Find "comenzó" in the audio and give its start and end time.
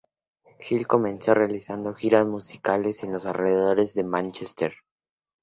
0.87-1.35